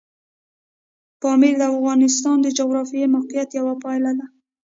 [1.21, 4.25] پامیر د افغانستان د جغرافیایي موقیعت یوه پایله ده.